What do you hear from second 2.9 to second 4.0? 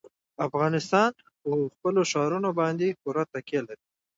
پوره تکیه لري.